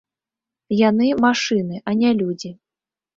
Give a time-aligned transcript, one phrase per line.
[0.89, 2.51] Яны, машыны, а не людзі.